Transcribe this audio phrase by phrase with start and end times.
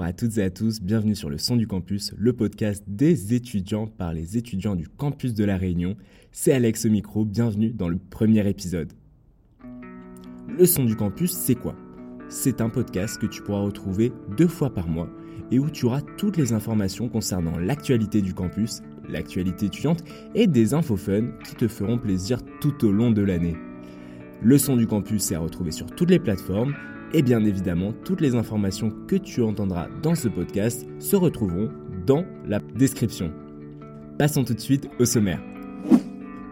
[0.00, 3.34] Bonjour à toutes et à tous, bienvenue sur le Son du Campus, le podcast des
[3.34, 5.94] étudiants par les étudiants du campus de la Réunion.
[6.32, 8.94] C'est Alex au micro, bienvenue dans le premier épisode.
[10.48, 11.76] Le Son du Campus, c'est quoi?
[12.30, 15.10] C'est un podcast que tu pourras retrouver deux fois par mois
[15.50, 20.02] et où tu auras toutes les informations concernant l'actualité du campus, l'actualité étudiante
[20.34, 23.58] et des infos fun qui te feront plaisir tout au long de l'année.
[24.40, 26.74] Le son du campus est à retrouver sur toutes les plateformes
[27.12, 31.70] et bien évidemment, toutes les informations que tu entendras dans ce podcast se retrouveront
[32.06, 33.32] dans la description.
[34.18, 35.40] Passons tout de suite au sommaire.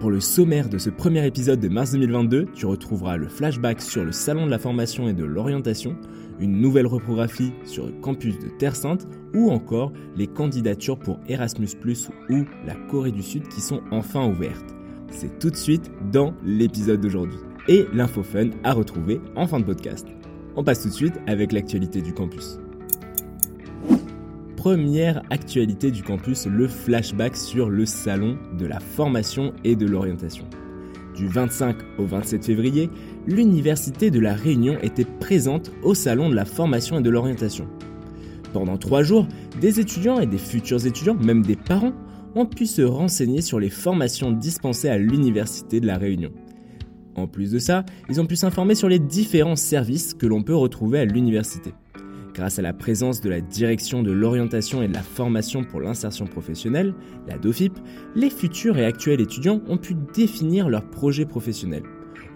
[0.01, 4.05] Pour le sommaire de ce premier épisode de mars 2022, tu retrouveras le flashback sur
[4.05, 5.97] le salon de la formation et de l'orientation,
[6.39, 11.67] une nouvelle reprographie sur le campus de Terre Sainte ou encore les candidatures pour Erasmus⁇
[12.31, 14.75] ou la Corée du Sud qui sont enfin ouvertes.
[15.11, 17.39] C'est tout de suite dans l'épisode d'aujourd'hui.
[17.67, 20.07] Et l'info fun à retrouver en fin de podcast.
[20.61, 22.59] On passe tout de suite avec l'actualité du campus.
[24.57, 30.47] Première actualité du campus, le flashback sur le salon de la formation et de l'orientation.
[31.15, 32.91] Du 25 au 27 février,
[33.29, 37.69] l'Université de la Réunion était présente au salon de la formation et de l'orientation.
[38.53, 39.29] Pendant trois jours,
[39.61, 41.93] des étudiants et des futurs étudiants, même des parents,
[42.35, 46.33] ont pu se renseigner sur les formations dispensées à l'Université de la Réunion.
[47.19, 50.55] En plus de ça, ils ont pu s'informer sur les différents services que l'on peut
[50.55, 51.75] retrouver à l'université.
[52.33, 56.27] Grâce à la présence de la direction de l'orientation et de la formation pour l'insertion
[56.27, 56.95] professionnelle,
[57.27, 57.77] la DOFIP,
[58.15, 61.83] les futurs et actuels étudiants ont pu définir leur projet professionnel.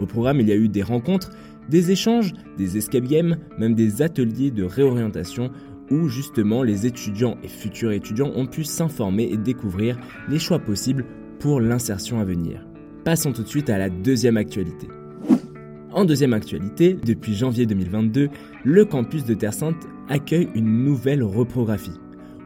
[0.01, 1.31] Au programme, il y a eu des rencontres,
[1.69, 5.53] des échanges, des escape games, même des ateliers de réorientation
[5.93, 9.97] où justement les étudiants et futurs étudiants ont pu s'informer et découvrir
[10.29, 11.05] les choix possibles
[11.39, 12.67] pour l'insertion à venir.
[13.05, 14.87] Passons tout de suite à la deuxième actualité.
[15.93, 18.29] En deuxième actualité, depuis janvier 2022,
[18.63, 21.99] le campus de Terre Sainte accueille une nouvelle reprographie.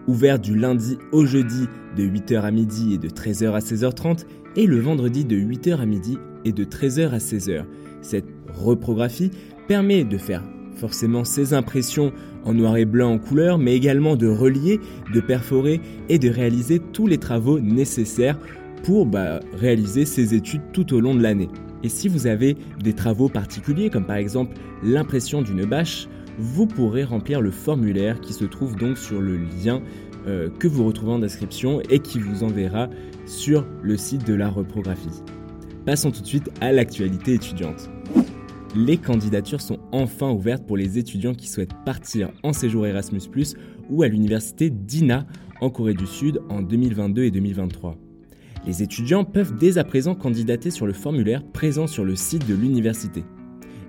[0.08, 4.24] Ouvert du lundi au jeudi de 8h à midi et de 13h à 16h30
[4.56, 7.64] et le vendredi de 8h à midi et de 13h à 16h.
[8.00, 9.32] Cette reprographie
[9.68, 10.42] permet de faire
[10.74, 12.12] forcément ses impressions
[12.44, 14.80] en noir et blanc en couleur, mais également de relier,
[15.12, 18.38] de perforer et de réaliser tous les travaux nécessaires
[18.86, 21.48] pour bah, réaliser ces études tout au long de l'année.
[21.82, 26.06] Et si vous avez des travaux particuliers, comme par exemple l'impression d'une bâche,
[26.38, 29.82] vous pourrez remplir le formulaire qui se trouve donc sur le lien
[30.28, 32.88] euh, que vous retrouvez en description et qui vous enverra
[33.26, 35.22] sur le site de la reprographie.
[35.84, 37.90] Passons tout de suite à l'actualité étudiante.
[38.76, 43.18] Les candidatures sont enfin ouvertes pour les étudiants qui souhaitent partir en séjour Erasmus⁇
[43.90, 45.26] ou à l'université d'INA
[45.60, 48.05] en Corée du Sud en 2022 et 2023.
[48.66, 52.54] Les étudiants peuvent dès à présent candidater sur le formulaire présent sur le site de
[52.54, 53.24] l'université.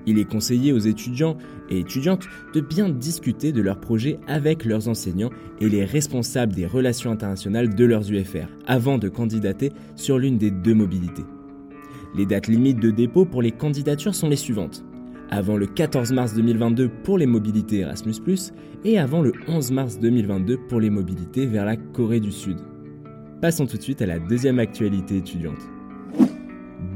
[0.05, 1.37] Il est conseillé aux étudiants
[1.69, 6.65] et étudiantes de bien discuter de leur projet avec leurs enseignants et les responsables des
[6.65, 11.25] relations internationales de leurs UFR avant de candidater sur l'une des deux mobilités.
[12.15, 14.85] Les dates limites de dépôt pour les candidatures sont les suivantes.
[15.29, 18.13] Avant le 14 mars 2022 pour les mobilités Erasmus⁇
[18.85, 22.59] et avant le 11 mars 2022 pour les mobilités vers la Corée du Sud.
[23.41, 25.69] Passons tout de suite à la deuxième actualité étudiante.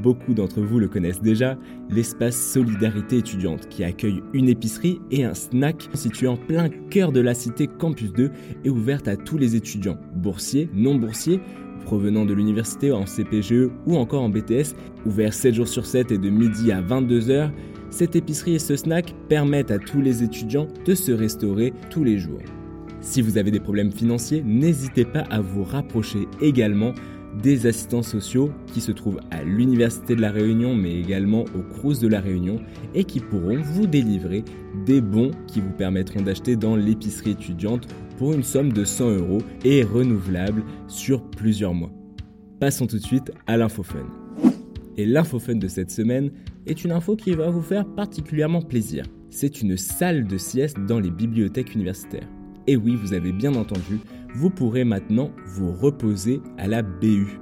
[0.02, 1.56] Beaucoup d'entre vous le connaissent déjà,
[1.88, 7.20] l'espace Solidarité étudiante qui accueille une épicerie et un snack situé en plein cœur de
[7.20, 8.32] la cité Campus 2
[8.64, 11.40] et ouverte à tous les étudiants, boursiers, non boursiers,
[11.84, 14.74] provenant de l'université en CPGE ou encore en BTS,
[15.06, 17.52] ouvert 7 jours sur 7 et de midi à 22h.
[17.90, 22.18] Cette épicerie et ce snack permettent à tous les étudiants de se restaurer tous les
[22.18, 22.40] jours.
[23.02, 26.94] Si vous avez des problèmes financiers, n'hésitez pas à vous rapprocher également
[27.42, 31.98] des assistants sociaux qui se trouvent à l'Université de la Réunion mais également au Crous
[31.98, 32.60] de la Réunion
[32.94, 34.44] et qui pourront vous délivrer
[34.86, 37.88] des bons qui vous permettront d'acheter dans l'épicerie étudiante
[38.18, 41.90] pour une somme de 100 euros et renouvelable sur plusieurs mois.
[42.60, 44.06] Passons tout de suite à l'infofun.
[44.96, 46.30] Et l'infofun de cette semaine
[46.66, 49.04] est une info qui va vous faire particulièrement plaisir.
[49.30, 52.28] C'est une salle de sieste dans les bibliothèques universitaires.
[52.66, 53.98] Et oui, vous avez bien entendu,
[54.34, 57.40] vous pourrez maintenant vous reposer à la BU.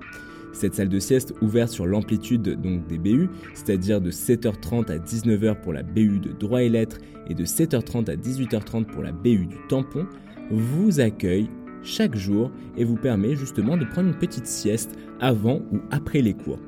[0.53, 5.61] Cette salle de sieste ouverte sur l'amplitude donc des BU, c'est-à-dire de 7h30 à 19h
[5.61, 9.47] pour la BU de droit et lettres et de 7h30 à 18h30 pour la BU
[9.47, 10.07] du tampon,
[10.51, 11.49] vous accueille
[11.83, 16.35] chaque jour et vous permet justement de prendre une petite sieste avant ou après les
[16.35, 16.59] cours.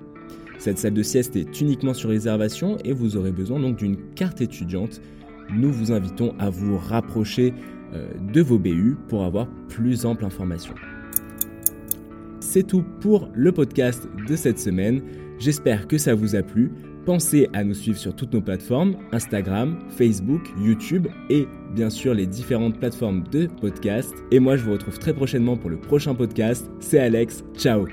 [0.59, 4.41] Cette salle de sieste est uniquement sur réservation et vous aurez besoin donc d'une carte
[4.41, 5.01] étudiante.
[5.53, 7.53] Nous vous invitons à vous rapprocher
[7.93, 10.75] de vos BU pour avoir plus ample information.
[12.41, 15.03] C'est tout pour le podcast de cette semaine.
[15.39, 16.71] J'espère que ça vous a plu.
[17.05, 22.27] Pensez à nous suivre sur toutes nos plateformes, Instagram, Facebook, YouTube et bien sûr les
[22.27, 24.15] différentes plateformes de podcast.
[24.31, 26.71] Et moi je vous retrouve très prochainement pour le prochain podcast.
[26.79, 27.87] C'est Alex, ciao